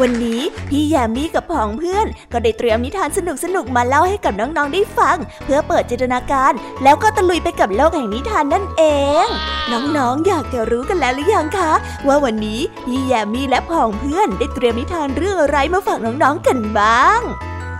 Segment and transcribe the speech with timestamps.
[0.00, 3.18] วันนี้พี่แยมมี่กับผองเพื่อน ก็ได้เตรียมนิทานส
[3.54, 6.52] นุกๆมาเล่าให้กับน้องๆได้ฟัง เพื่อเปิดจินตนาการ
[6.82, 8.82] แล้วก็ตะลุยไปกับโลกแห่งนิทานนั่นเอ
[9.24, 9.26] ง
[9.72, 11.72] น้องๆอยากจะรู้กันแล้วหรือยังคะ
[12.06, 17.20] ว่าวันนี้พี่แยมมี่และผองเพื่อนได้เตรียมนิทานเรื่องอะไรมาฝากน้องๆกันบ้าง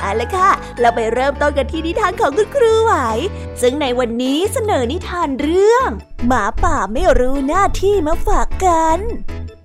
[0.01, 2.95] เอาละค่ะ เราไปเริ่มต้นกันที่นิทานของคุณครูไหว
[3.61, 5.89] ซึ่งในวันนี้เสนอนิทานเรื่อง
[6.27, 9.01] หมาป่าไม่รู้หน้าที่มาฝากกัน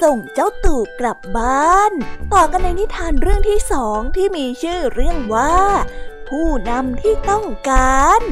[0.00, 1.92] ส่งเจ้าตู่กลับบ้าน
[2.32, 5.56] ต่อกันในนิทานเรื่องที่สองที่มีชื่อเรื่องว่า
[6.28, 8.22] ผู้นำที่ต้องการ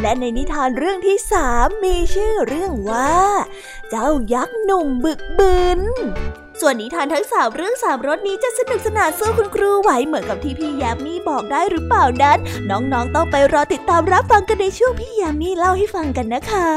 [0.00, 3.14] และในนิทานเรื่องที่สามมีชื่อเรื่องว่า
[3.90, 5.80] เจ้ายักษ์หนุ่มบึกบึน
[6.60, 12.38] ส่วนนิทานทั้งสามเรื่องสามรสนี้จะสนุกสนานสู้คุณครูไหวเหมือนกับที่พี่ยามีบอกได้หรือเปล่านั้น
[12.70, 16.70] น้องๆต้องไปรอติดตามรับฟังกันในช่วงพี่ยามีเล่าให้ฟังกันนะคะ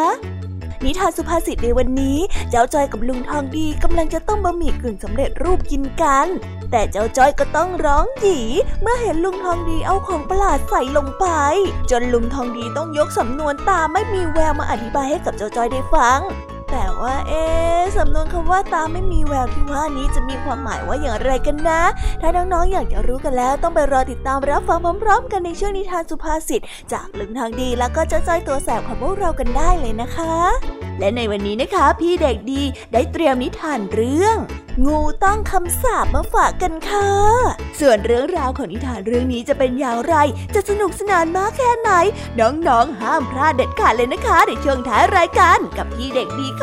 [0.86, 2.18] นิทานสุภาษิตในวันนี้
[2.50, 6.28] เจ้าจ้อยกับลุงทองดีกำลังจะต้มบะหมี่กึ่งสำเร็จรูปกินกัน
[6.72, 8.40] แต่เจ้าจ้อยก็ต้องร้องหยี
[8.82, 11.26] เมื่อเห็นลุงทองดีเอาของประหลาดใส่ลงไป
[11.92, 16.20] จนลุงทองดีต้องยกสำนวนตาไม่มีแววมาอธิบายให้กับเจ้าจ้อยได้ฟัง
[16.74, 17.46] แต่ว่าเอ๊
[17.98, 21.82] สำนวนคำว่าตาไม่มีแววที่ว่านี้จะมีความหมายว่าอย่างไรกันนะ
[22.22, 30.36] ถ้าน้องๆอยากจะรู้กันแล้ว ต้องไปรอติดตามรับฟังพร้อมๆ กันในช่วงนิทานสุภาษิตจากลึงทางดีแล้วก็เจ้าจ้อยตัวแสบของพวกเรากันได้เลยนะคะ
[31.00, 32.62] และในวันนี้นะคะ พี่เด็กดี
[32.94, 34.38] ได้เตรียมนิทานเรื่อง
[34.86, 37.10] งูต้องคำสาบมาฝากกันค่ะ
[37.80, 40.16] ส่วนเรื่องราวของนิทานเรื่องนี้จะเป็นอย่างไร
[40.56, 41.92] จะสนุกสนานมากแค่ไหน
[42.40, 46.63] น้องๆห้ามพลาดเด็ดขาดเลยนะคะในช่วงท้ายรายการกับพี่เด็กดีข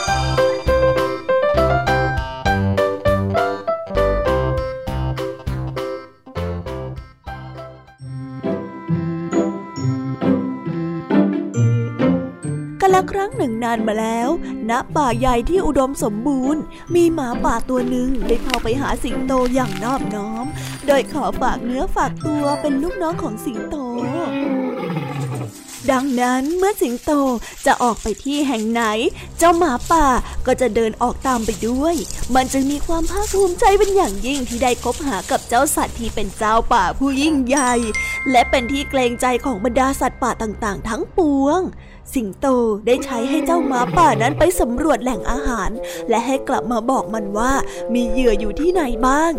[13.41, 14.29] หนึ่งนานมาแล้ว
[14.69, 16.61] ณ ป่าใหญ่ที่อุดมสมบูรณ์
[16.95, 20.45] มีหมาป่าตัวหนึ่งได้เข้าไปหาสิงโตอย่างนอบน้อม
[20.87, 23.75] โดยขอฝากเนื้อฝากตัวเป็นลูกน้องของสิงโต
[25.91, 27.11] ดังนั้นเมื่อสิงโต
[27.65, 28.83] จะออกไปที่แห่งไหน
[29.37, 30.05] เจ้าหมาป่า
[30.45, 31.95] ก็จะเดินออกตามไปด้วย
[32.35, 37.73] มันจึงมีความภาคภูมิใจเป็นอย่างยิ่งที่ได้คบหากับเจ้าสัตว์ที่เป็นเจ้าป่าผู้ยิ่งใหญ่
[38.31, 41.61] และเป็นที่เกรงใจของบรรดาสัตว์ป่าต่างๆ ทั้งปวง
[42.13, 42.47] สิงโต
[42.87, 45.69] ได้ใช้ให้เจ้าหมาป่านั้นไปสำรวจแหล่งอาหาร
[46.09, 47.51] และให้กลับมาบอกมันว่า
[47.93, 49.31] มีเหยื่ออยู่ที่ไหนบ้าง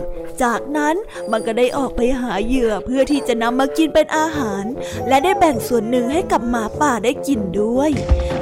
[0.42, 0.94] จากนั้น
[1.30, 4.64] มันก็ได้ออกไปหาเหยื่อเพื่อที่จะนำมากินเป็นอาหาร
[5.08, 7.90] และได้แบ่งส่วนหนึ่งให้กับหมาป่าได้กินด้วย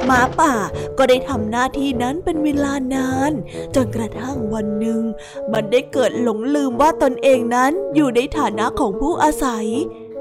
[0.05, 0.53] หมาป่า
[0.97, 3.31] ก็ได้ทำหน้าที่นั้นเป็นเวลานาน
[3.75, 5.01] จนกระทั่งวันหนึ่ง
[5.53, 9.67] มันได้เกิดหลงลืมว่าตนเองนั้นอยู่ในฐานะของผู้อาศัย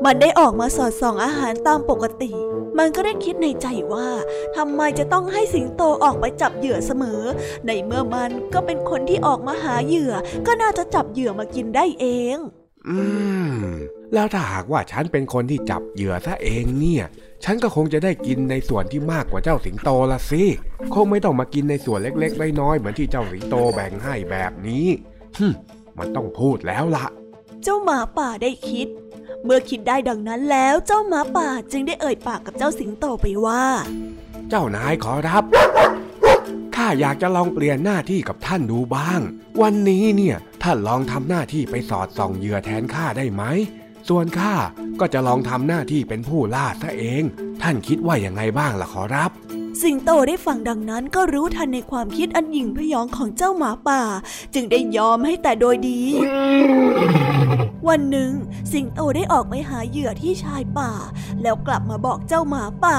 [0.04, 2.32] มันได้ออกมาสอดส่องอาหารตามปกติ
[2.78, 4.08] มันก็ได้คิดในใจว่า
[4.56, 7.22] ทำไมจะต้องให้สิงโตออกไปจับเหยื่อเสมอ
[7.66, 10.12] ในเมื่อมันก็เป็นคนที่ออกมาหาเหยื่อ
[10.46, 12.36] ก็น่าจะจับเหยื่อมากินได้เอง
[12.88, 12.96] อื
[13.62, 13.66] ม
[14.14, 17.04] แล้วถ้าหากว่าฉันเป็นคนที่จับเหยื่อซะเองเนี่ย
[17.44, 20.42] ฉันก็คงจะได้กินในส่วนที่มากกว่าเจ้าสิงโตละสิ
[20.94, 24.86] คงไม่ต้องมากินในส่วนเล็กๆน้อยๆเหมือนที่เจ้าสิงโตแบ่งให้แบบนี้
[25.38, 25.46] ฮึ
[25.98, 27.06] มันต้องพูดแล้วละ
[27.62, 28.88] เจ้าหมาป่าได้คิด
[29.44, 33.64] เมื่อคิดได้ดังนั้นแล้วเจ้าหมาป่าจึงได้เอ่ยปากกับเจ้าสิงโตไปว่า
[34.48, 35.44] เจ้านายขอรับ
[36.74, 39.20] ข้าอยากจะลองเปลี่ยนหน้าที่กับท่านดูบ้าง
[39.62, 43.42] วันนี้เนี่ยท่านลองทำหน้าที่ไปสอดส่องเหยื่อแทนข้าได้ไหม
[44.08, 44.54] ส่วนข้า
[45.00, 47.22] ก็จะลองทำหน้าที่เป็นผู้ล่าซะเอง
[47.62, 49.30] ท่านคิดว่าอย่างไงบ้างล่ะขอรับ
[49.82, 54.02] สิงโตได้ฟังดังนั้นก็รู้ทันในความคิดอันหยิ่งพยองของเจ้าหมาป่า
[54.54, 56.00] จึงได้ยอมให้แต่โดยดี
[57.88, 58.30] วันหนึ่ง
[58.72, 60.92] สิงโตได้ออกไปหาเหยื่อที่ชายป่า
[61.42, 62.98] แล้วกลับมาบอกเจ้าหมาป่า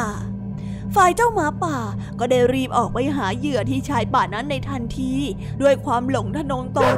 [0.95, 1.77] ฝ่ายเจ้าหมาป่า
[2.19, 5.13] ก็ได้รีบออกไปหาเหยื่อที่ชายป่านั้นในทันที
[5.61, 6.95] ด้วยความหลงทะนงตน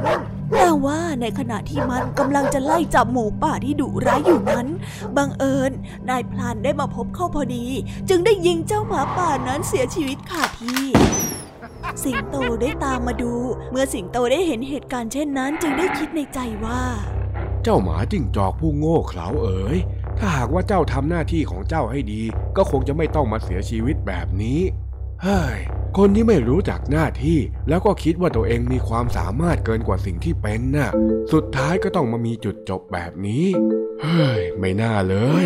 [0.53, 4.67] แต่ว่าในขณะที่มันกำลังจะไล่จับหมูป่าที่ดุร้ายอยู่นั้น
[5.17, 5.71] บังเอิญ
[6.09, 7.65] นายพลานได้มาพบเข้าพอดี
[8.09, 10.85] จึงได้ยิงเจ้าหมาป่านั้นเสียชีวิตขาดที่
[12.03, 13.33] สิงโตได้ตามมาดู
[13.71, 16.83] เมื่อสิงโตได้เห็นเหตุการณ์เช่นนั้น จึงได้คิดในใจว่า
[17.63, 19.77] เจ้าหมาจิ้งจอกผู้โง่เขลาเอ๋ย
[20.19, 22.21] ถ้าหากว่าเจ้าทำหน้าที่ของเจ้าให้ดี
[22.57, 24.59] ก็คงจะไม่ต้องมาเสียชีวิตแบบนี้
[25.23, 25.59] เฮ้ย
[25.97, 30.91] คนที่ไม่รู้จักหน้าที่ แล้วก็คิดว่าตัวเองมีความสามารถเกินกว่าสิ่งที่เป็นน่ะ
[31.33, 33.45] สุดท้ายก็ต้องมามีจุดจบแบบนี้
[34.01, 35.45] เฮ้ย ไม่น่าเลย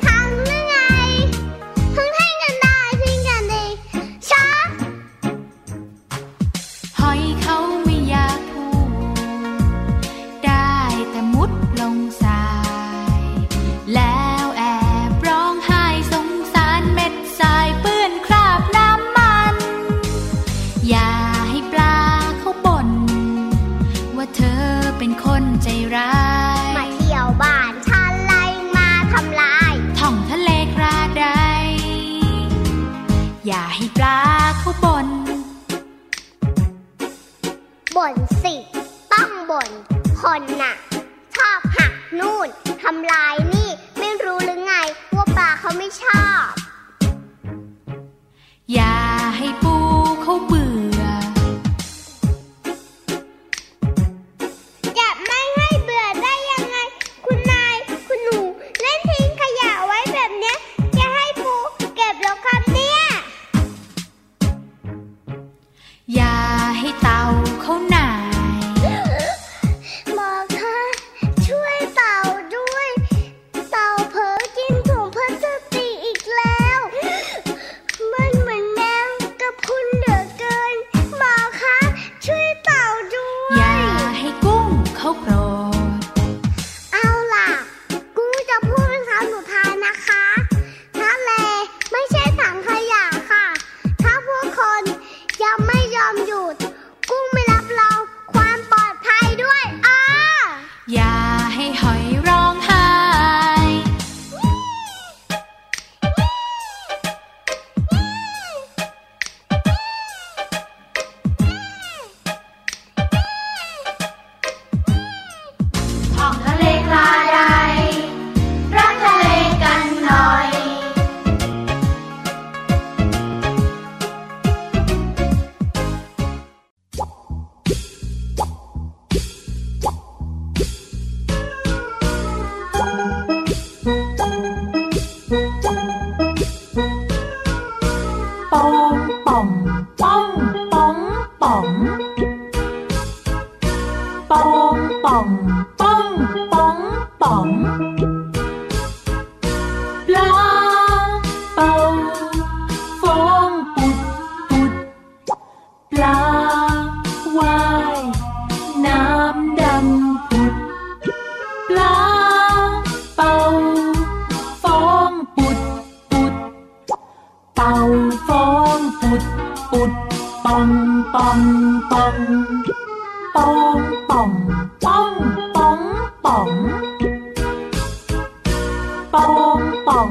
[179.99, 180.09] อง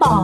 [0.00, 0.14] ป่อ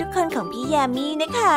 [0.00, 1.40] ทุกๆคนของพี่ยามีนะค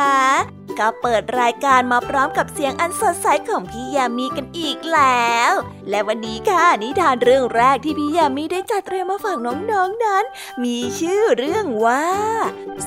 [0.78, 5.52] ก็เปิดรายการมาพร้อมกับเสียงอันสดใสของพี่ยามีกันอีกแล้ว
[5.90, 9.72] และวันนี้ค่ะนิทานเรื่องแรกที่พี่ยามีได้จัดเตรียมมาฝากน้องๆน
[10.04, 10.24] นั้น
[10.64, 12.06] มีชื่อเรื่องว่า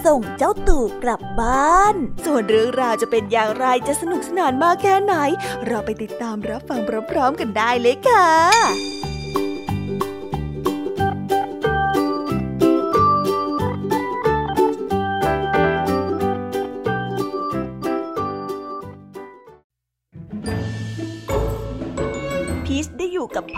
[0.05, 1.95] ส่งเจ้าตู่กลับบ้าน
[2.25, 5.15] ส่วนเรื่องราวจะเป็นอย่างไรจะสนุกสนานมากแค่ไหน
[5.67, 6.79] เราไปติดตามรับฟัง
[7.11, 9.02] พร้อมๆกันได้เลยค่ะ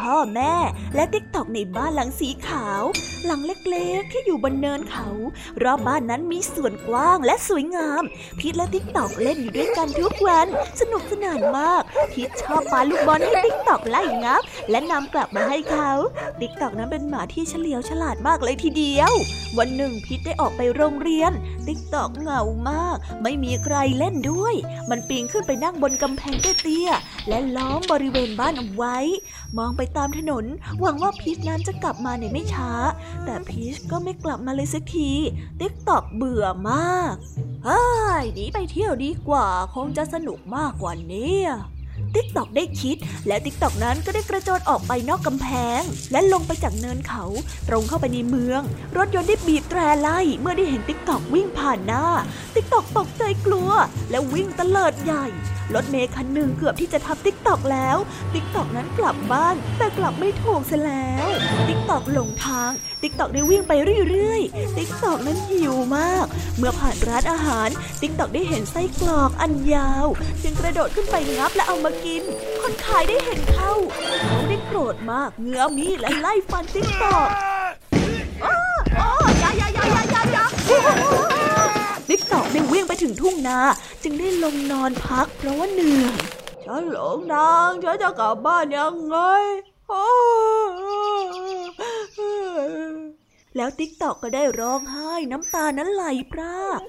[0.05, 0.53] พ่อแม่
[0.95, 2.83] และติ๊กตอกในบ้านหลังสีขาว
[3.25, 5.07] หลังเล็กๆ ที่อยู่บนเนินเขา
[5.63, 8.03] รอบบ้านนั้นมีสวนกว้างและสวยงาม
[8.39, 10.47] พีชและติ๊กตอกเล่นอยู่ด้วยกันทุกวัน
[10.79, 11.81] สนุกสนานมาก
[12.11, 15.91] พีชชอบปาลูกบอลให้ติ๊กตอกไล่งับ และนำกลับมาให้เขา
[16.39, 19.11] ติ๊กตอกนั้นเป็นหมาที่เฉลียวฉลาดมากเลยทีเดียว
[19.57, 21.31] วันหนึ่งพีชได้ออกไปโรงเรียน
[21.67, 24.53] ติ๊กตอกเหงามาก ไม่มีใครเล่นด้วย
[24.89, 28.97] มันปีนขึ้นไปนั่งบนกำแพงเตี้ยๆและล้อมบริเวณบ้านเอาไว้
[29.57, 30.45] มองไปตามถนน
[30.79, 32.69] หวังว่าพีชนั้นจะกลับมาในไม่ช้า
[33.25, 35.11] แต่พีชก็ไม่กลับมาเลยสักที
[35.59, 37.13] ติ๊กตอกเบื่อมาก
[37.65, 37.83] เฮ้
[38.21, 41.37] ยหนีไปเที่ยวดีกว่า คงจะสนุกมากกว่านี้
[42.15, 45.47] ติ๊กตอกได้คิด และติ๊กตอกนั้นก็ได้กระโจนออกไปนอกกำแพ
[45.79, 45.81] ง
[46.11, 47.23] และลงไปจากเนินเขา
[47.69, 48.61] ตรงเข้าไปในเมือง
[48.97, 52.05] รถยนต์ได้บีบแตรไล่เมื่อได้เห็นติ๊กตอกวิ่งผ่านหน้า
[52.55, 53.71] ติ๊กตอกตกใจกลัว
[54.11, 55.25] และวิ่งเตลิดใหญ่
[55.73, 57.97] รถเมล์คันหนึ่งเกือบที่จะทับติ๊กตอกแล้ว
[58.33, 61.27] ติ๊กตอกนั้นกลับบ้าน แต่กลับไม่ถูกซะแล้ว
[61.67, 62.71] ติ๊กตอกหลงทาง
[63.07, 63.73] ติ๊กตอกได้วิ่งไป
[64.09, 66.25] เรื่อยๆ ติ๊กตอกนั้นหิวมาก
[66.57, 67.69] เมื่อผ่านร้านอาหาร
[68.01, 70.05] ติ๊กตอกได้เห็นไส้กรอกอันยาว
[70.43, 72.23] จึงกระโดดขึ้นไปงับและเอามากิน
[72.61, 73.73] คนขายได้เห็นเข้า
[74.27, 77.27] เขาได้โกรธมากเงื้อมีดและไล่ฟันติ๊กตอก
[78.45, 78.57] อ้อ
[78.99, 80.45] อ้อยายายายายายา
[82.09, 83.59] ติ๊กตอกได้วิ่งไปถึงทุ่งนา
[84.03, 86.15] จึงได้ลงนอนพักเพราะว่าเหนื่อย
[86.65, 89.17] ฉันหลงทางฉันจะกลับบ้านยังไง
[93.55, 96.81] แล้วติ๊กตอกก็ได้ร้องไห้น้ำตานั้นไหลพราก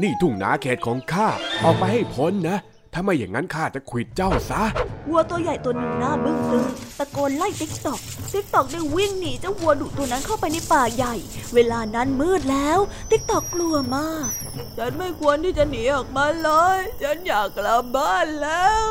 [0.00, 1.28] นี่ทุ่งนาเขตของข้า
[1.64, 2.58] ออกไปให้พ้นนะ
[2.94, 4.62] ถ้าไม่อย่างนั้นข้าจะขวิดเจ้าซะ
[5.08, 6.64] วัวตัวใหญ่ตัวหนึ่งหน้าบึ้งตึง
[6.98, 8.00] ตะโกนไล่ติ๊กตอก
[8.32, 11.14] ติ๊กตอกได้วิ่งหนีเจ้าวัวดุตัวนั้นเข้าไปในป่าใหญ่
[11.54, 12.78] เวลานั้นมืดแล้ว
[13.10, 14.28] ติ๊กตอกกลัวมาก
[14.78, 18.84] ฉันไม่ควรที่จะหนีออกมาเลย ฉันอยากกลับบ้านแล้ว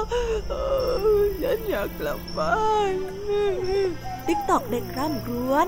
[0.50, 0.54] เอ
[1.22, 2.94] อฉันอยากกลับบ้าน
[4.28, 5.68] ติ๊กตอกได้คร่ำครวญ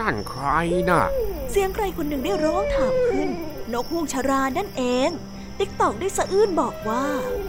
[0.00, 0.46] นั่นใคร
[0.90, 1.02] น่ะ
[1.50, 3.28] เสียงใครคนหนึ่งได้ร้องถามขึ้น
[3.72, 5.10] นกฮูกชรานั่นเอง
[5.58, 7.04] ติ๊กตอกได้สะอื้นบอกว่า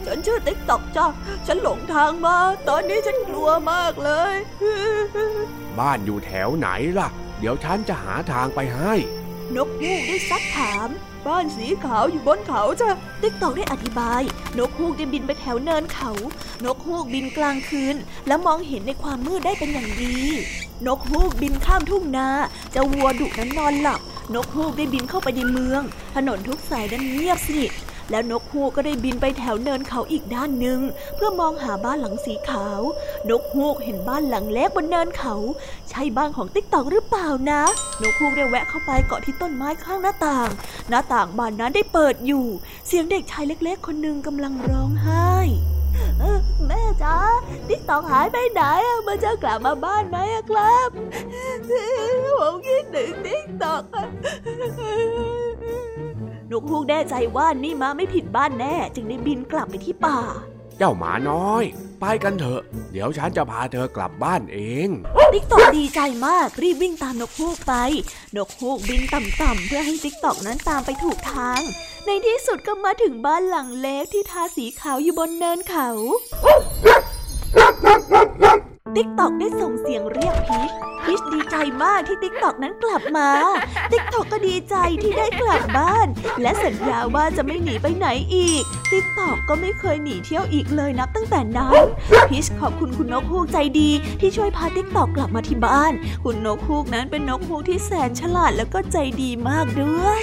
[0.06, 1.08] ฉันชื่อติ๊กตอกจ้า
[1.46, 2.36] ฉันหลงทางมา
[2.68, 4.34] ตอนนี้ฉันกลัวมากเลย
[5.78, 7.08] บ้านอยู่แถวไหนล่ะ
[7.38, 8.94] เดี๋ยวฉันจะหาทางไปให้
[9.56, 10.88] นกฮูกได้ซักถาม
[11.26, 12.88] บ้านสีขาวอยู่บนเขาจ้ะ
[13.22, 14.22] ติ๊กตอกได้อธิบาย
[14.58, 16.10] นกฮูกได้บินไปแถวเนินเขา
[16.64, 17.96] นกฮูกบินกลางคืน
[18.26, 20.18] และมองเห็นในความมืดได้เป็นอย่างดี
[20.86, 22.28] นกฮูกบินข้ามทุ่งนา
[22.72, 24.00] เจ้าวัวดุนั้นนอนหลับ
[24.34, 25.82] นกฮูกได้บินเข้าไปในเมือง
[26.14, 27.72] ถนนทุกสายนั้นเงียบสนิท
[28.10, 30.80] แล้วนกฮูกก็ได้บินไปแถวเนินเขาอีกด้านหนึ่ง
[31.16, 32.80] เพื่อมองหาบ้านหลังสีขาว
[33.30, 35.34] นกฮูกเห็นบ้านหลังเล็กบนเนินเขา
[35.90, 37.62] ใช่บ้านของติ๊กตอกหรือเปล่านะ
[38.02, 40.48] นกฮูกได้แวะเข้าไปเกาะที่ต้นไม้ข้างหน้าต่าง
[40.88, 42.44] หน้าต่างบานนั้นได้เปิดอยู่
[42.86, 45.34] เสียงเด็กชายเล็ก ๆ คนหนึ่งกำลังร้องไห้
[46.66, 47.16] แม่จ๋า
[47.68, 50.88] ติ๊กตอกหายไปไหนอะมันจะกลับมาบ้านไหมอะครับ
[52.38, 53.82] ผมคิดถึงติ๊กตอก
[56.50, 60.18] นกฮูกแน่ใจว่านี่มาไม่ผิดบ้านแน่ จึงได้บินกลับไปที่ป่า
[60.78, 61.62] เจ้าหมาน้อย
[62.00, 62.60] ไปกันเถอะ
[62.92, 64.88] เดี๋ยวฉันจะพาเธอกลับบ้านเอง
[65.34, 67.74] ติ๊กตอกดีใจมากรีบวิ่งตามนกฮูกไป
[68.36, 71.60] นกฮูกบินต่ำๆเพื่อให้ติ๊กตอกนั้นตามไปถูกทาง
[72.06, 75.88] ในที่สุดก็มาถึงบ้านหลังเล็กที่ทาสีขาวอยู่บนเนินเขา
[78.94, 80.70] ติ๊กตอกได้ส่งเสียงเรียกพีช
[81.04, 83.28] พีชดีใจมากที่ติ๊กตอกนั้นกลับมา
[83.92, 86.06] ติ๊กตอกก็ดีใจที่ได้กลับบ้าน
[86.42, 91.82] และสัญญาว่าจะไม่หนีไปไหนอีก ติ๊กตอกก็ไม่เคยหนีเที่ยวอีกเลยนับตั้งแต่นั้น
[92.28, 95.92] พีชขอบคุณคุณนกฮูกใจดีที่ช่วยพาติ๊กตอกกลับมาที่บ้าน
[96.24, 100.22] คุณนกฮูกนั้นเป็นนกฮูกที่แสนฉลาดแล้วก็ใจดีมากด้วย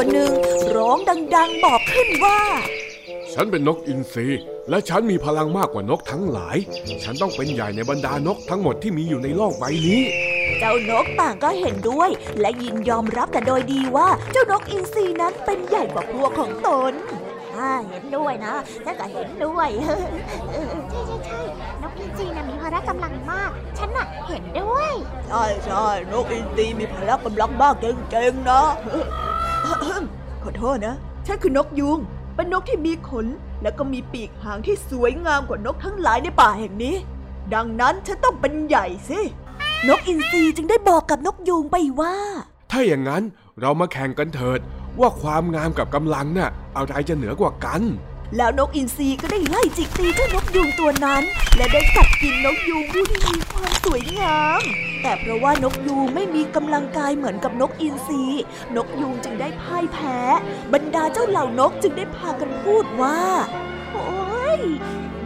[0.00, 0.32] ตัวหนึ่ง
[0.76, 0.98] ร้อง
[1.36, 2.40] ดัง ๆ บอกขึ้นว่า
[3.34, 4.26] ฉันเป็นนกอินทรี
[4.70, 6.56] และฉันมีพลังมากกว่านกทั้งหลาย
[7.04, 10.02] ฉันต้องเป็นใหญ่ในบรรดานกทั้งหมดที่มีอยู่ในโลกใบนี้
[10.58, 16.92] เจ้านกต่างก็เห็นด้วย และยินยอมรับแต่โดยดีว่าเจ้านกอินทรีนั้นเป็นใหญ่กว่าพวกของตน
[17.56, 19.96] อ่าเห็นด้วยนะฉันก็เห็นด้วยใช่
[20.90, 21.40] ใช่ใช่
[21.82, 24.92] นกอินทรีน่ะมีพละกำลังมาก ฉันน่ะเห็นด้วย
[25.28, 28.62] ใช่ใช่นกอินทรีมีพละกำลังมากจริงๆนะ
[30.42, 30.94] ขอโทษนะ
[31.26, 31.98] ฉันคือนกยูง
[32.34, 33.26] เป็นนกที่มีขน
[33.62, 36.96] และก็มีปีกหางที่สวยงามกว่านกทั้งหลายในป่าแห่งนี้
[37.54, 39.20] ดังนั้นฉันต้องเป็นใหญ่สิ
[39.88, 42.14] นกอินทรีจึงได้บอกกับนกยูงไปว่า
[42.70, 43.22] ถ้าอย่างนั้น
[43.60, 44.60] เรามาแข่งกันเถิด
[45.00, 47.82] ว่าความงามกับกำลังน่ะอะไรจะเหนือกว่ากัน
[48.36, 51.22] แล้วนกอินทรีก็ได้ไล่จิกตีเจ้านกยูงตัวนั้น
[51.56, 54.60] และได้กัดกินนกยูงผู้ที่มีความสวยงาม
[55.02, 58.24] แต่เพราะว่านกยูงไม่มีกำลังกายเหมือนกับนกอินทรี
[58.76, 60.18] นกยูงจึงได้พ่ายแพ้
[60.72, 63.18] บรรดาเจ้าเหล่านกจึงได้พากันพูดว่า
[63.92, 64.08] โอ้
[64.58, 64.60] ย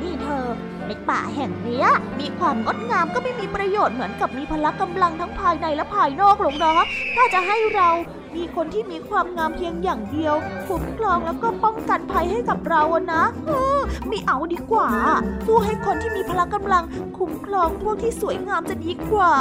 [0.00, 0.46] นี่เธอ
[0.86, 1.86] ในในป่าแห่งเนี้ย
[2.20, 6.74] มีความงดงามก็ไม่มีประโยชน์เหมือนกับมีพละกำลังทั้งภายในและภายนอกหรอกนะ
[7.16, 7.88] ถ้าจะให้เรา
[8.36, 10.34] มีคนที่มีความงามเพียงอย่างเดียว
[10.68, 14.88] คุ้มครองแล้วก็ป้องกันภัยให้กับเราอะนะเออไม่เอาดีกว่า
[15.46, 16.84] สู้ให้คนที่มีพละกำลัง
[17.18, 19.32] คุ้มครองพวกที่สวยงามจะดีกว่า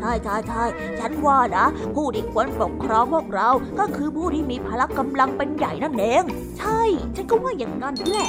[0.00, 0.64] ใช่ใช่ใช่
[0.98, 3.48] ฉันว่านะ ผู้ที่ควรปกครองพวกเรา
[3.78, 6.22] ก็คือผู้ที่มีพละกำลังเป็นใหญ่นั่นเอง
[6.58, 6.80] ใช่
[7.16, 8.28] ฉันก็ว่าอย่างนั้นแหละ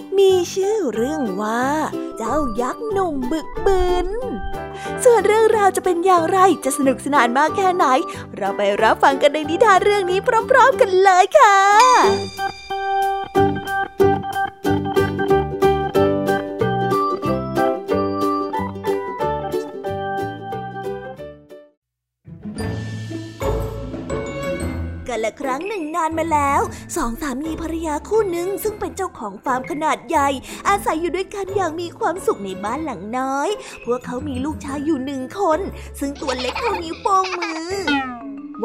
[0.17, 1.63] มีชื่อเรื่องว่า
[2.17, 4.07] เจ้ายักษ์หนุ่มบึกบึน
[5.03, 7.85] ส่วนเรื่องราวจะเป็นอย่างไรจะสนุกสนานมากแค่ไหน
[8.37, 10.19] เราไปรับฟังกันในนิทานเรื่องนี้
[10.51, 26.61] พร้อม ๆ กันเลยค่ะานมาแล้ว
[26.95, 30.29] สองสามีภรรยาคู่หนึ่งซึ่งเป็นเจ้าของฟาร์มขนาดใหญ่
[30.67, 33.49] อาศัยอยู่ด้วยกันอย่างมีความสุขในบ้านหลังน้อย
[33.85, 35.59] พวกเขามีลูกชายอยู่หนึ่งคน
[35.99, 38.10] ซึ่งตัวเล็กเท่านิ้วโป้งมือ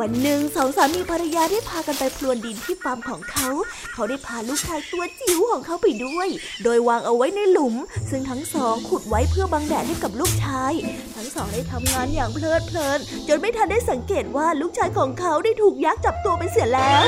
[0.01, 3.49] วันหนึ่งสองสามีภรรยาได้พากันไปพลวนดินที่ฟาร์มของเขา
[3.93, 6.29] เขาได้พาลูกชายตัวจิ๋วของเขาไปด้วย
[6.65, 7.75] โดยวางเอาไว้ในหลุม
[8.11, 10.73] ซึ่งทั้งสองขุดไว้เพื่อบังแดดให้กับลูกชาย
[11.17, 17.03] ทั้งสองได้ทำงานอย่างเพลิดเพลิน จนไม่ทันได้สังเกตว่าลูกชายของเขาได้ถูกยักษ์จับตัวไปเสียแล้ว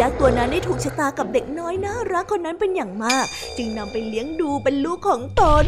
[0.00, 5.64] ยักษ์ตัวนั้นได้ถูกชะตากับเด็กน้อยน่ารักคนนั้นเป็นอย่างมาก จึงนำไปเลี้ยงดูเป็นลูกของตน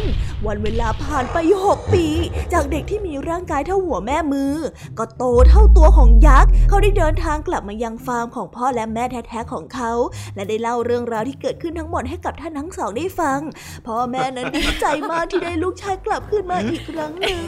[0.46, 2.06] วันเวลาผ่านไปหกปี
[2.52, 4.54] จากเด็กที่มีร่างกายเท่าหัวแม่มือ
[4.98, 9.92] ก็โตเท่าตัวของยักษ์เขาได้เดินทางกลับมายังฟาร์มของพ่อและแม่แท้ๆของเขา
[10.34, 13.40] และได้เล่าเรื่องราวที่เกิดขึ้นทั้งหมดให้กับท่านทั้งสองได้ฟัง
[13.86, 17.44] พ่อแม่นั้นดีใจมากที่ได้ลูกชายกลับขึ้นมาอีกครั้งหนึ่ง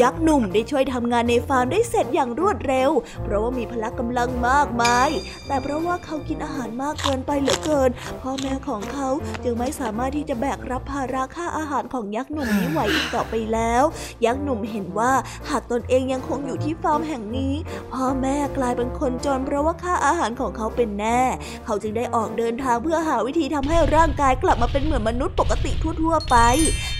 [0.00, 2.90] ยักษ์หนุ่มได้ช่วยทำงานในฟาร์มได้เสร็จอย่างรวดเร็ว
[3.24, 5.10] เพราะว่ามีพละกำลังมากมาย
[5.48, 7.90] แต่เพราะว่าเขากินอาหารมากเกินไปเหลือเกิน
[8.22, 9.08] พ่อแม่ของเขา
[9.44, 13.84] จึงไม่สามารถที่จะแบกรับภาระค่าอาหารของยักษ์หนุ่มนี้ไหวอีกต่อไปแล้ว
[14.24, 15.12] ยักษ์หนุ่มเห็นว่า
[15.50, 17.54] หากตนเองยังคงอยู่ที่ฟาร์มแห่งนี้
[17.92, 21.20] พ่อแม่กลายเป็นคนจนเพราะว่าค่าอาหารของเขาเป็นแน่
[21.64, 26.36] เขาจึงได้ออกเดินทางเพื่อหาวิธีทำให้ร่างกายกลับมาเป็นเหมือนมนุษย์ปกติทั่วๆไป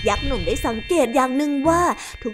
[0.07, 1.81] ยักษ์หนุ่มได้สังเกตอย่างหนึ่งว่า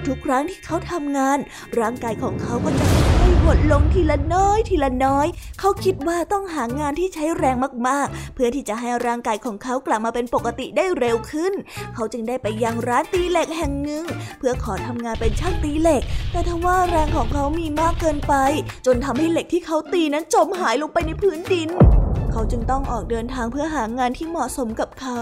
[0.08, 1.38] ทุกๆ ครั้งที่เขาทำงาน
[1.80, 5.28] ร่างกายของเขาก็จะค่อยๆหดลงทีละน้อยทีละน้อย
[5.60, 7.56] เขาคิดว่าต้องหางานที่ใช้แรง
[7.88, 11.54] มากๆ เพื่อที่จะให้ร่างกายของเขากลับมาเป็นปกติได้เร็วขึ้น
[11.96, 14.04] เขาจึงได้ไปยังร้านตีเหล็กแห่งหนึ่ง
[14.40, 18.34] เพื่อขอทำงานเป็นช่างตีเหล็ก แต่ทว่าแรงของเขามีมากเกินไป
[18.86, 21.70] จนทำให้เหล็กที่เขาตีนั้นจมหายลงไปในพื้นดิน
[22.32, 25.22] เขาจึงต้องออกเดินทางเพื่อหางานที่เหมาะสมกับเขา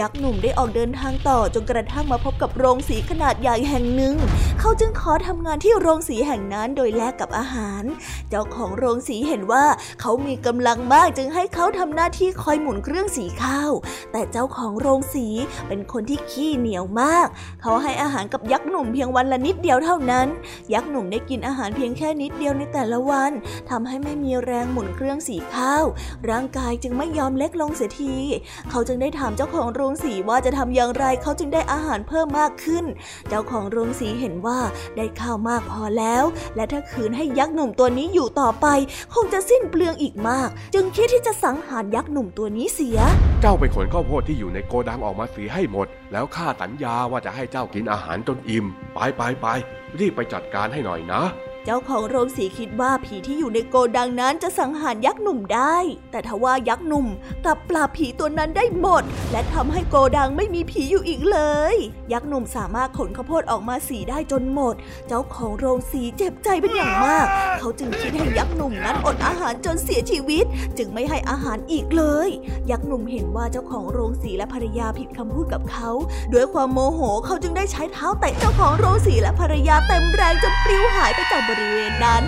[0.00, 4.14] ยักษ์หนุ่มได้ออกเดินทางต่อจนกระทั่งมาพบกับโรงสีขนาดใหญ่แห่งหนึ่ง
[4.60, 7.82] เขาจึงขอทำงานที่โรงสีแห่งนั้นโดยแลกกับอาหาร
[8.30, 9.64] เจ้าของโรงสีเห็นว่า
[10.00, 13.70] เขามีกำลังมากจึงให้เขาทำหน้าที่คอยหมุนเครื่องสีข้าว
[14.12, 15.26] แต่เจ้าของโรงสี
[15.68, 17.26] เป็นคนที่ขี้เหนียวมาก
[17.62, 20.26] เขาให้อาหารกับยักษ์หนุ่มเพียงวันละนิดเดียวเท่านั้น
[20.74, 23.32] ยักษ์หนุ่มได้กินอาหารเพียงแค่นิดเดียวในแต่ละวัน
[23.70, 25.84] ทำให้ไม่มีแรงหมุนเครื่องสีข้าว
[26.30, 28.14] ร่างกายจึงไม่ยอมเล็กลงเสียที
[28.70, 32.84] เขาจึงได้ถามเจ้าของโรงสีว่าจะทำอย่างไรเขาจึงได้อาหารเพิ่มมากขึ้น
[33.28, 34.60] เจ้าของโรงสีเห็นว่า
[34.96, 36.24] ได้ข้าวมากพอแล้ว
[36.56, 38.66] และถ้าคืนให้ยักษ์หนุ่มตัวนี้อยู่ต่อไป
[39.14, 42.98] คงจะสิ้นเปลืองอีกมาก จึงคิดที่จะสังหารยักษ์หนุ่มตัวนี้เสีย
[43.40, 49.46] เจ้าไปขนข้าวโพดที่อยู่ในโกดังออกมาสีให้หมด แล้วข้าสัญญาว่าจะให้เจ้ากินอาหารจนอิ่ม ไปไปไป
[49.98, 51.22] รีบไปจัดการให้หน่อยนะ
[51.64, 55.76] เจ้าของโรงสีคิดว่าผีที่อยู่ในโกดังนั้นจะสังหารยักษ์หนุ่มได้
[56.10, 57.06] แต่ทว่ายักษ์หนุ่ม
[57.44, 61.38] กลับปราบผีตัวนั้นได้หมด และทำให้โกดังไม่มีผีอยู่อีกเล
[61.74, 61.76] ย
[62.12, 64.74] ยักษ์หนุ่มสามารถขนข้าวโพดออกมาสีได้จนหมด
[65.08, 67.26] เจ้าของโรงสีเจ็บใจเป็นอย่างมาก
[67.58, 70.44] เขาจึงคิดให้ยักษ์หนุ่มนั้นอดอาหารจนเสียชีวิต
[70.78, 72.28] จึงไม่ให้อาหารอีกเลย
[72.70, 75.90] ยักษ์หนุ่มเห็นว่าเจ้าของโรงสีและภรรยาผิดคำพูดกับเขา
[76.32, 82.22] ด้วยความโมโหเขาจึงได้ใช้เท้าเตะเจ้าของโรงสีและภรรยาเต็มแรงจนปลิวหายไปจากบริเวณนั้น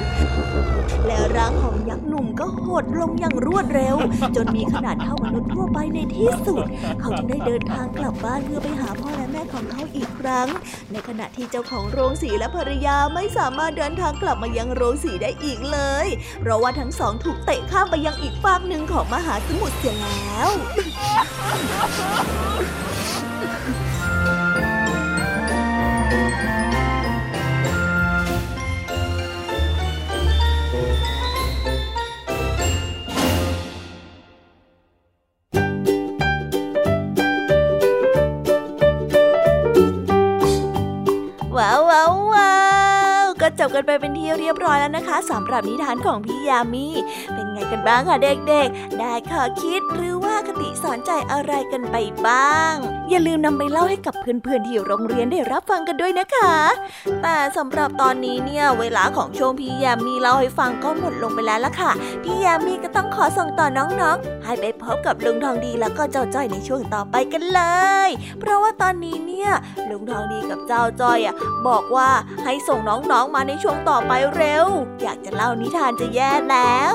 [1.07, 3.97] และร่างของยักษ์หนุ่มก็หดลงอย่างรวดเร็ว
[4.37, 6.65] จนมีขนาดเท่ามนุษย์ทั่วไปในที่สุด
[7.01, 10.49] เขาจึงได้เดินทางกลับบ้านเพื่อไปหาพ่อและแม่ของเขาอีกครั้ง
[10.93, 16.07] ในขณะที่เจ้าของโรงสีและภรรยาไม่สามารถเดินทางกลับมายังโรงสีได้อีกเลย
[16.41, 20.51] เพราะว่าทั้งสองถูกเตะข้ามไปยังอีกฝั่งหนึ่งของมหาสมุทรเสียแล้ว
[43.75, 46.87] กันไปเป็นที่เรียบร้อยแล้วนะคะสำหรับนิทานของพี่ยามี
[47.35, 52.75] เป็นไงกันบ้างคะเด็กๆ ได้ข้อคิดหรือว่าคติสอนใจอะไรกันไปบ้าง
[53.11, 56.55] อย่าลืมนำไปเล่าให้กับเพื่อนๆที่โรงเรียนได้รับฟังกันด้วยนะคะ
[57.23, 61.93] แต่สำหรับตอนนี้เนี่ยเวลาของโชวงพี่ยามีเล่าให้ฟังก็หมดลงไปแล้วล่ะค่ะ
[62.25, 67.63] พี่ยามีก็ต้องขอส่งต่อน้องๆ ให้ไปพบกับลุงทองดีแล้วก็เจ้าจ้อยในช่วงต่อไปกันเล
[68.09, 69.51] ย เพราะว่าตอนนี้เนี่ย
[69.91, 71.35] ลุงทองดีกับเจ้าจ้อยอะ
[71.69, 72.11] บอกว่า
[72.45, 74.67] ให้ส่งน้องๆมาในช่วงต่อไปเร็ว
[75.03, 76.95] อยากจะเล่านิทานจะแย่แล้ว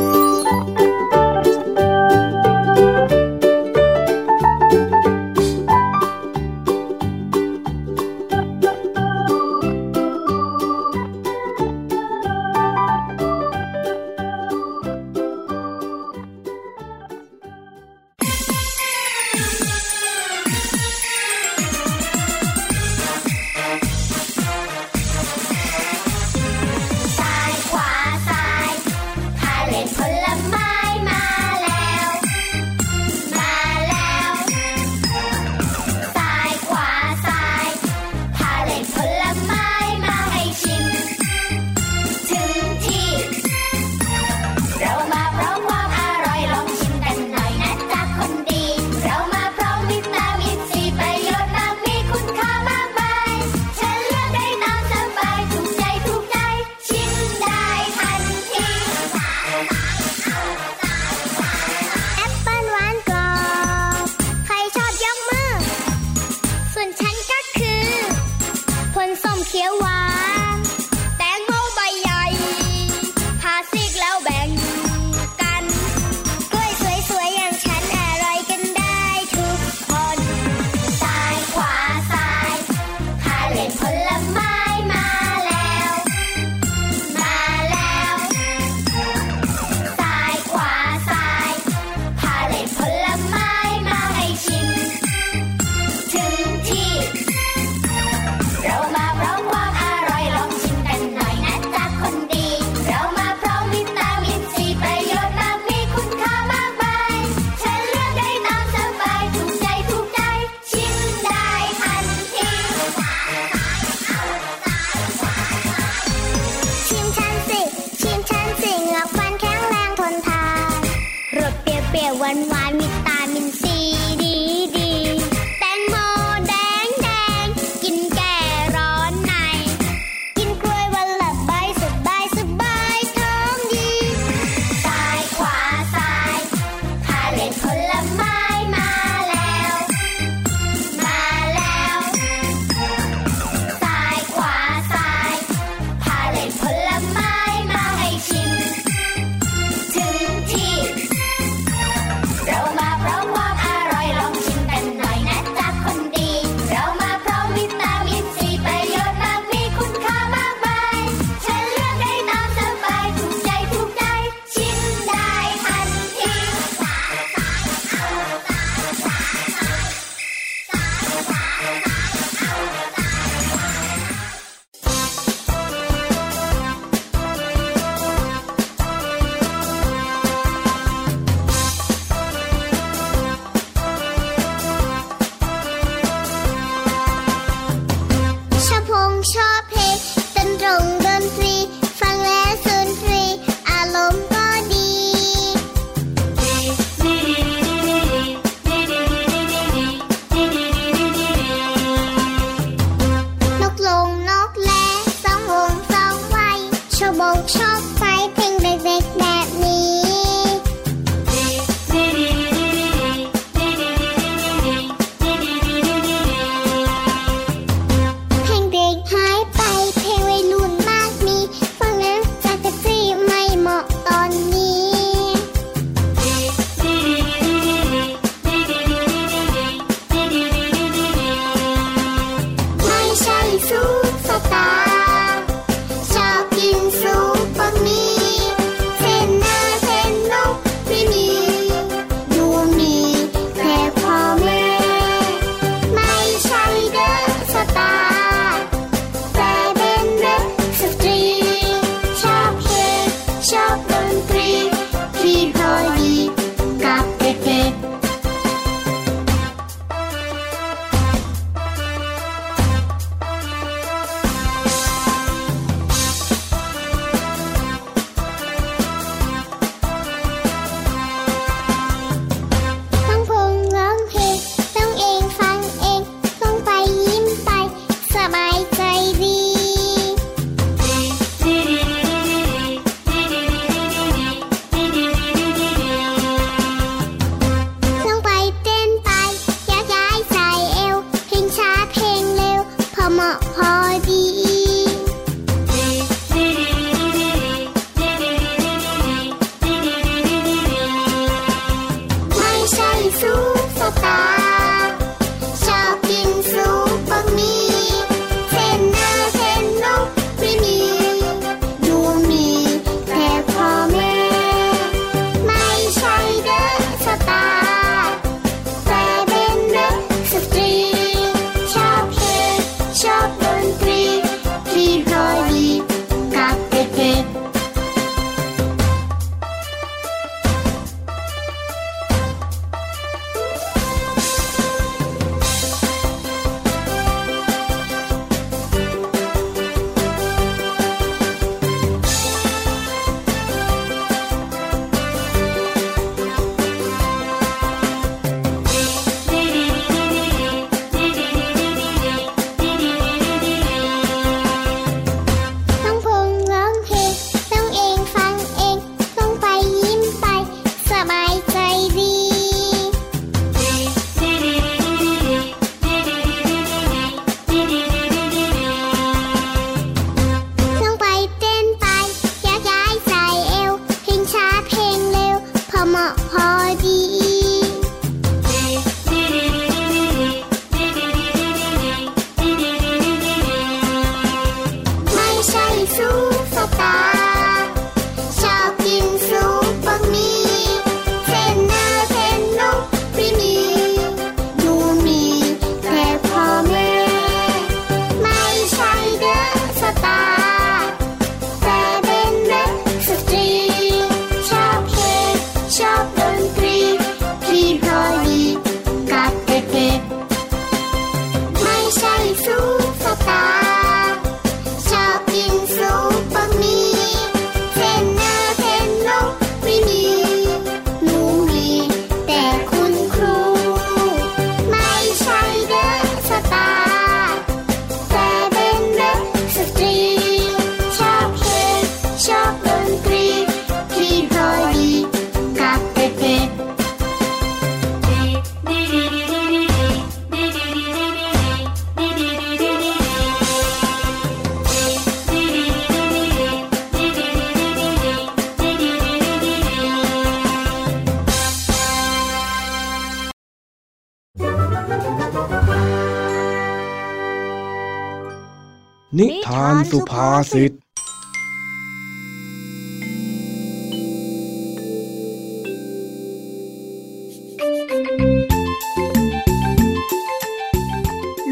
[459.51, 460.73] ทานสุภาษิตล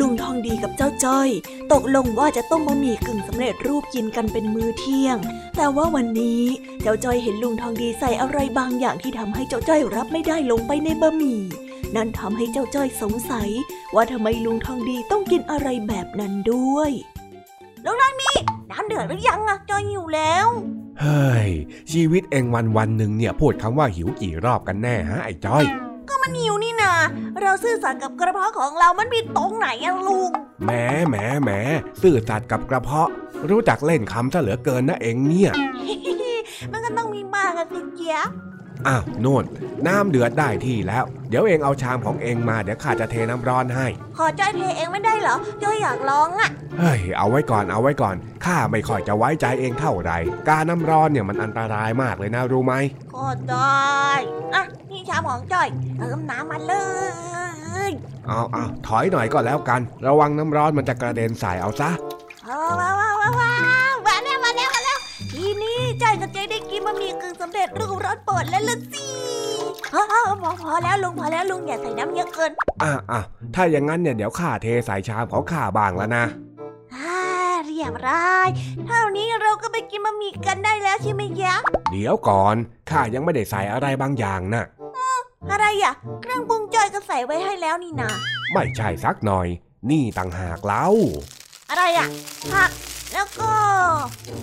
[0.06, 1.30] ุงทองดีกับเจ้าจ้อย
[1.74, 5.18] ตกลงว่าจะต้มบะหมี่กึ่งสำเร็จรูปกินกันเป็นมื้อเที่ยง
[5.58, 6.44] แต่ว่าวันนี้
[6.82, 11.42] เจ้าจ้อยเห็นลุงทองดีใส่อะไรบางอย่างที่ทำให้เจ้าจ้อยรับไม่ได้ลงไปในบะหมี่
[11.96, 13.50] นั่นทำให้เจ้าจ้อยสงสัย
[13.96, 16.92] ว่าทำไมลุงทองดีต้องกินอะไรแบบนั้นด้วย
[17.86, 18.32] ลุงทองดี
[18.72, 20.48] น้ำเดือดหรือยังอะจ้อยหิวแล้ว
[21.02, 21.50] เฮ้ย
[21.92, 25.66] ชีวิตเองวันวันๆหนึ่งเนี่ยพูดคำว่าหิวกี่รอบกันแน่ฮะไอ้จ้อย
[26.10, 26.92] ก็มันหิวนี่นา
[27.42, 30.32] เราซื่อสัตย์กับกระเพาะของเรามันผิดตรงไหนอะลุง
[30.64, 30.72] แหม
[31.08, 31.50] แหมแหม
[32.02, 33.10] ซื่อสัตย์กับกระเพาะ
[33.50, 35.52] รู้จักเล่นคำซะเหลือเกินนะเองเนี่ย
[36.72, 38.30] มันก็ต้องมีบ้างอะสิเจี๊ยบ
[38.88, 39.44] อ้าวโน่น
[39.88, 46.50] น้ำเดือดได้ที่แล้ว เดี๋ยวเองเอาชามของเองมาเดี๋ยวข้าจะเทน้ำร้อนให้ ขอจ้อยเทเองไม่ได้เหรอจ้อยอยากลองอะ
[46.80, 48.16] เฮ้ยเอาไว้ก่อนเอาไว้ก่อน
[48.46, 50.18] ข้าไม่ค่อยจะไว้ใจเองเท่าไหร่
[50.50, 52.74] การน้ำร้อนเนี่ยมันอันตรายมากเลยนะรู้ไหม
[53.16, 54.10] ก็ได้
[54.54, 55.68] อะนี่ชามของจ้อย
[56.00, 56.76] เติมน้ำมาเล
[57.90, 57.92] ย
[58.28, 61.92] เอาเอาถอยหน่อยก็แล้วกัน ระวังน้ำร้อนมันจะกระเด็นใส่เอาซะ
[62.50, 63.49] ว้าวว้าวว้าว
[65.40, 69.06] ทีนี้จ้อยกับเจ๊ได้กินบะหมี่กึ่งสำเร็จรูปรสโปรดแล้วล่ะสิ
[69.96, 72.52] อ้าวพอพอแล้วลุงพอแล้วลุงอย่าใส่น้ำเยอะเกิน
[72.84, 73.22] อะอะ
[73.56, 76.26] ถ้าอย่างนั้นเนี่ยเดี๋ยวข้าเทใส่ชามของข้าบ้างแล้วนะ
[76.96, 77.20] อ่า
[77.66, 78.50] เรียบร้อย
[78.86, 81.56] เท่านี้เราก็ไปกินบะหมี่กันได้แล้วใช่ไหมยะ
[81.92, 82.56] เดี๋ยวก่อน
[82.90, 84.66] ข้ายังไม่ได้ใส่อะไรบางอย่างนะ
[85.52, 88.10] อะไรอะ เครื่องปรุงจ้อยก็ใส่ไว้ให้แล้วนี่นา
[88.54, 89.48] ไม่ใช่สักหน่อย
[89.90, 90.86] นี่ต่างหากเล่า
[91.70, 92.08] อะไรอะ
[92.54, 92.72] ผัก
[93.14, 93.52] แล้วก็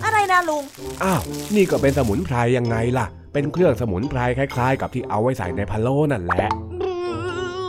[0.03, 0.63] อะไรนะลุง
[1.03, 1.21] อ้าว
[1.55, 6.49] นี่ก็เป็นสมุนไพรยังไงล่ะ เป็นเครื่องสมุนไพรคล้าย ๆ กับที่เอาไว้ใส่ในพะโล้นั่นแหละ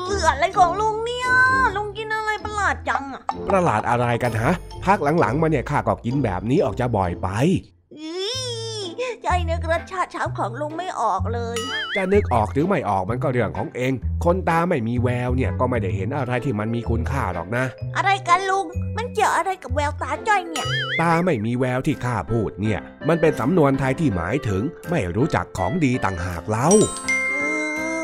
[0.07, 1.29] เหลืออะไรของลุงเนี่ย
[1.77, 4.53] ลุงกินอะไรประหลาดจังอะประหลาดอะไรกันฮะ
[4.85, 7.29] พักหลังๆมาเนี่ยข้าก็กินแบบนี้ออกจะบ่อยไป
[9.09, 11.59] อีจ้อยนึกรสชาติช้ำของลุงไม่ออกเลย
[11.97, 13.93] จะนึกออกหรือไม่ออกมันก็เรื่องของเอง
[14.25, 17.65] คนตาไม่มีแววเนี่ยก็ไม่ได้เห็นอะไรที่มันมีคุณค่าหรอกนะ
[17.97, 20.67] อะไรกันลุง มันเกี่ยวอะไรกับแววตาจ้อยเนี่ย
[21.01, 26.69] ตาไม่มีแววที่ข้าพูดเนี่ย มันเป็นสำนวนไทยที่หมายถึง ไม่รู้จักของดีต่างหากเล่า
[27.39, 27.53] คื
[27.95, 27.97] อ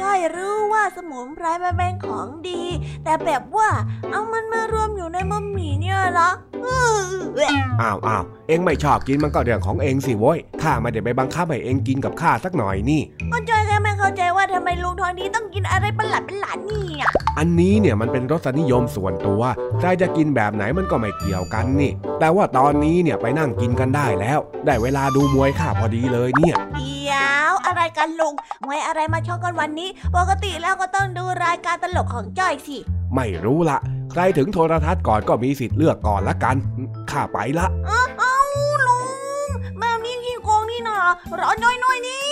[0.00, 2.62] จ้อยรู้ว่าสมุนไพรมันเป็นของดี
[3.04, 3.68] แต่แบบว่า
[4.10, 6.30] เอามันมารวมอยู่ในบะหมี่เนี่ยเหรอ
[6.64, 6.98] อื้อ
[7.34, 7.50] แหวะ
[7.80, 19.42] อ้าวอ้าวเองไม่ชอบกินมันก็เรื่องของเองสิโว้ย ข้าไม่ได้ไปบังคับให้เองกินกับข้าสักหน่อยนี่ก็จ้อยแค่ไม่เข้าใจว่าทำไมลุงทองดีต้องกินอะไรประหลาดประหลาดๆนี่อะ อันนี้เนี่ยมันเป็นรสนิยมส่วนตัว
[19.80, 27.18] ใครจะกินแบบไหนมันก็ไม่เกี่ยวกันนี่ แต่ว่าตอนนี้เนี่ยไปนั่งกินกันได้แล้ว ได้เวลาดูมวยข้าพอดีเลยเนี่ยเดี๋ย
[27.50, 28.34] วอะไรกันลุง
[28.64, 32.78] มวยอะไรมาชกกันวันนี้ ปกติแล้วก็ต้องดูรายการตลกของจ้อยสิ
[33.16, 33.78] ไม่รู้ละ
[34.10, 36.56] ใครถึงโทรทัศน์ก่อนก็มีสิทธิ์เลือกก่อนละกัน
[37.10, 38.36] ข้าไปละเอ้าเอ้า
[38.86, 39.00] ลุ
[39.46, 39.48] ง
[39.78, 40.98] แบบนี้ขี้โกงนี่นะ
[41.38, 42.24] รอน้อยน้อยๆนี่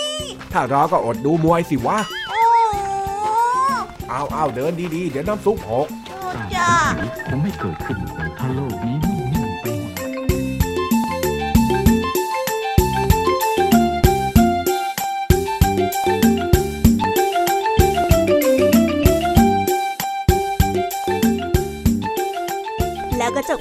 [0.53, 1.97] ถ้ารอก็อดดูมวยสิวะ
[2.29, 2.41] โอ้
[4.09, 5.87] เอาเอาเดินดีๆ เดี๋ยวน้ำซุปหก
[6.55, 6.71] จ้า
[7.27, 7.97] คงไม่เกิดขึ้น
[8.39, 8.97] ถ้าโลกนี้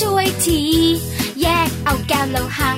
[0.00, 0.60] ช่วยที
[1.42, 2.70] แยกเอาแก้วโลหะ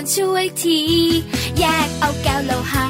[0.00, 0.80] วนช่วยที
[1.58, 2.89] แยกเอาแก้วโลหะ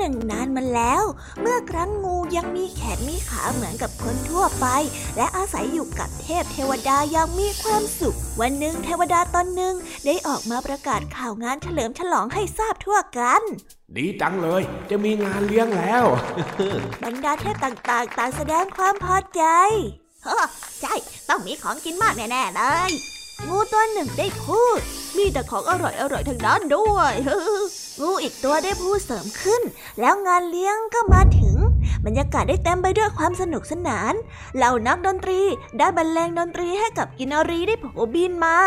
[0.00, 1.02] หนึ่งนานมาแล้ว
[1.40, 4.66] เมื่อครั้งงูยังมีแขนมีขาเหมือนกับคนทั่วไป
[5.16, 9.74] และอาศัยอยู่กับเทพเทวดาอย่างมีความสุข วันหนึ่งเทวดาตนหนึ่ง
[10.04, 13.42] ได้ออกมาประกาศข่าวงานเฉลิมฉลองให้ทราบทั่วกัน
[13.96, 16.04] ดีจังเลย จะมีงานเลี้ยงแล้ว
[17.02, 19.42] บรรดาเทพต่างๆ ต่างแสดงความพอใจ
[20.24, 20.44] เฮ้อ
[20.80, 20.94] ใช่
[21.28, 22.92] ต้องมีของกินมากแน่ๆเลย
[23.48, 24.80] งูตัวหนึ่งได้พูด
[25.16, 27.12] มีแต่ของอร่อยอร่อยๆทั้งนั้นด้วย
[28.00, 29.62] งูอีกตัวได้พูดเสริมขึ้น
[30.00, 31.56] แล้วงานเลี้ยงก็มาถึง
[32.06, 34.14] บรรยากาศได้เต็มไปด้วยความสนุกสนาน
[34.56, 35.40] เหล่านักดนตรี
[35.78, 38.58] ได้บรรเลงดนตรีให้กับกินรีได้โผบินมา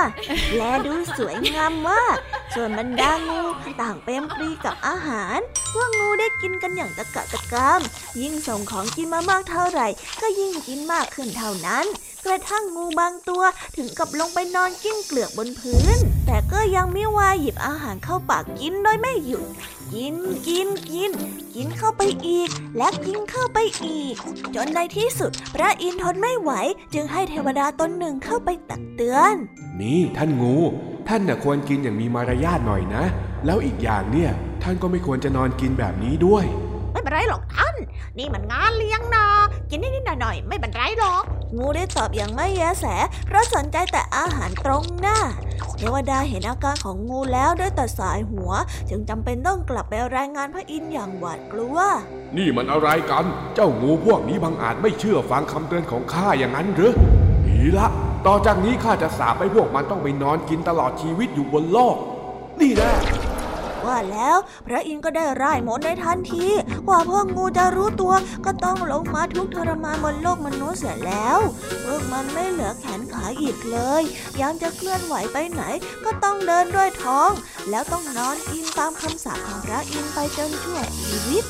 [0.57, 2.17] และดูสวยงามมาก
[2.55, 3.41] ส่วนบรรดางู
[3.81, 5.39] ต่างเปรมปรีกับอาหาร
[5.73, 7.81] พวกงูได้กินกันอย่างตะกะตะกาม
[8.21, 9.87] ยิ่งส่งของกินมามากเท่าไหร่
[10.21, 11.85] ก็ยิ่งกินมากขึ้นเท่านั้น
[12.25, 13.43] กระทั่งงูบางตัว
[13.75, 19.45] ถึงกับลงไปนอนกิ้งเกลือกบนพื้น แต่ก็ยังไม่วายหยิบอาหารเข้าปากกินโดยไม่หยุด
[19.93, 20.15] กิน
[20.47, 21.11] กินกิน
[21.55, 24.15] กินเข้าไปอีก และกินเข้าไปอีก
[24.55, 26.51] จนในที่สุด พระอินทร์ทนไม่ไหว
[26.93, 29.35] จึงให้เทวดาตนหนึ่งเข้าไปตักเตือน
[29.81, 30.55] นี่ท่านงู
[31.07, 33.03] ท่านน่ะควรกินอย่างมีมารยาทหน่อยนะ
[33.45, 34.31] แล้วอีกอย่างเนี่ย
[34.63, 36.45] ท่านก็ไม่ควรจะนอนกินแบบนี้ด้วย
[37.03, 37.75] เป็นไรหรอกท่าน
[38.17, 39.25] นี่มันงานเลี้ยงนา
[39.69, 41.23] กินนิดๆหน่อยๆไม่เป็นไรหรอก
[41.57, 42.85] งูได้ตอบอย่างไม่แยแส
[43.27, 45.17] เพราะสนใจแต่อาหารตรงหน้า
[45.77, 48.51] เทวดาเห็นอาการของงูแล้วได้แต่สายหัว
[48.89, 51.77] จึงจำเป็นต้องกลับไปรายงานพระอินทร์อย่างหวาดกลัว
[52.37, 53.25] นี่มันอะไรกัน
[53.55, 56.91] เจ้างูพวกนี้บังอาจไม่เชื่อฟังคำเตือนของข้าอย่างนั้นหรือ
[57.47, 57.87] ดีละ
[58.27, 61.95] ต่อจากนี้ข้าจะสาปให้พวกมันต้องไปนอนกินตลอดชีวิตอยู่บนโลก
[62.59, 62.93] นี่แนะ
[63.85, 66.45] ว่าแล้ว พระอินทร์ก็ได้ร่ายมนต์ในทันที
[66.87, 68.13] กว่าพวกงูจะรู้ตัว
[68.45, 71.39] ก็ต้องลงมาทุกทรมานบนโลกมนุษย์เสียแล้ว
[71.85, 74.03] พวกมันไม่เหลือแขนขาอีกเลย
[74.41, 75.63] ยังจะเคลื่อนไหวไปไหน
[76.05, 77.31] ก็ต้องเดินด้วยท้อง
[77.69, 81.43] แล้วต้องนอนกินตามคำสาปของพระอินทร์ไปจนชั่วชีวิต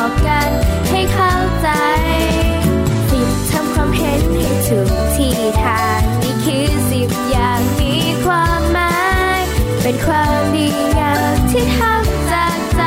[0.00, 0.50] อกกัน
[0.90, 1.68] ให้เข้าใจ
[3.10, 8.96] สิบทำความเห็นให้ถูกที่ทางนี่คือสิบอย่างมีความหมา
[9.38, 9.40] ย
[9.82, 10.68] เป็นความดี
[10.98, 12.82] งามที่ทำจากใจ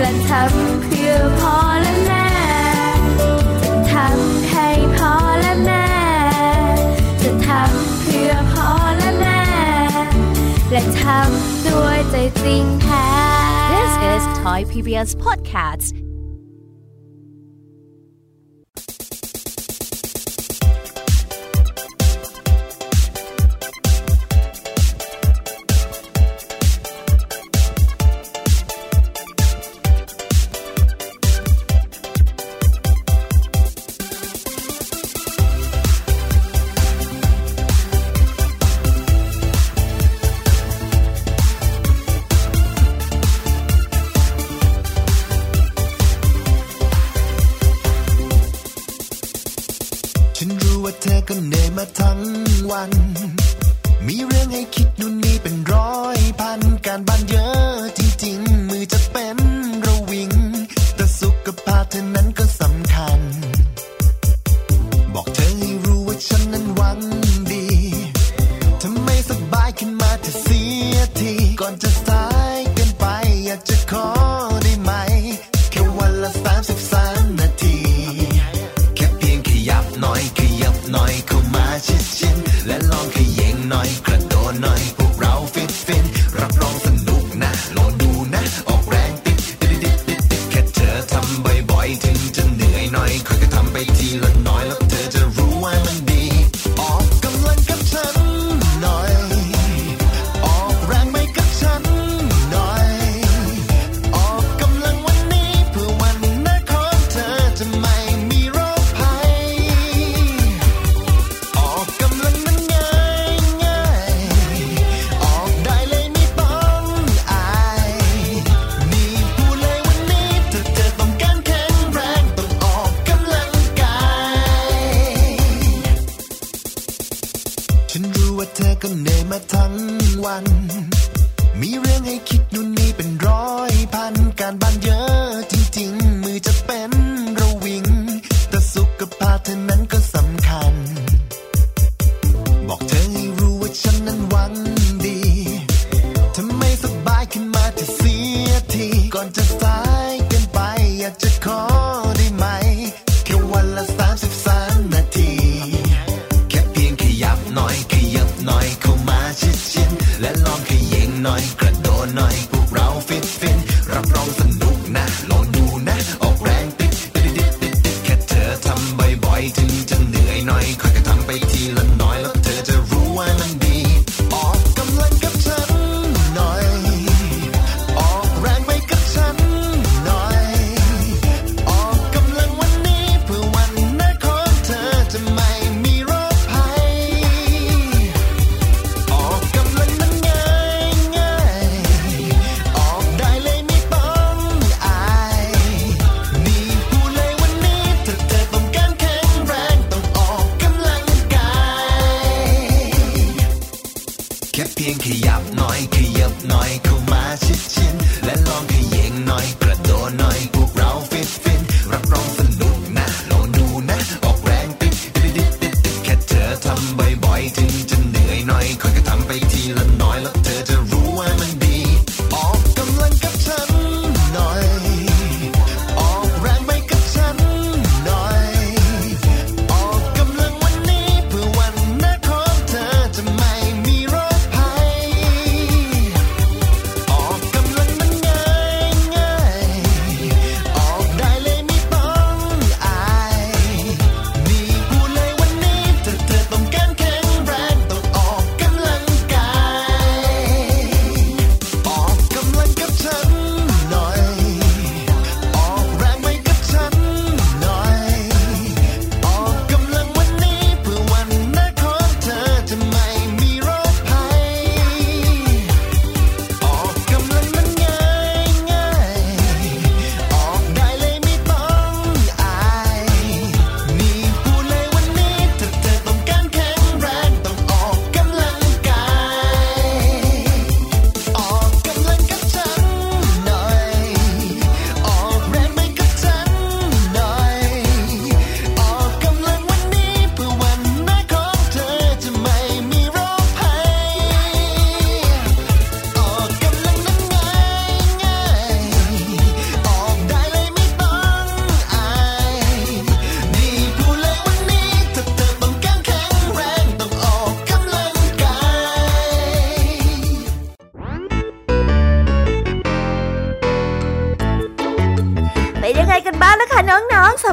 [0.00, 2.28] และทำเพื่อพอและแม่
[3.92, 5.88] ทำให้พอและแม่
[7.22, 9.42] จะทำเพื่อพอและแม่
[10.72, 13.06] และทำด้วยใจจริงแท้
[13.72, 15.97] This is Thai PBS Podcast